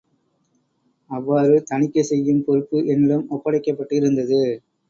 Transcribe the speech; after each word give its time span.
அவ்வாறு 1.09 1.63
தணிக்கை 1.63 2.03
செய்யும் 2.03 2.43
பொறுப்பு 2.43 2.77
என்னிடம் 2.87 3.25
ஒப்படைக்கப்பட்டிருந்தது. 3.29 4.41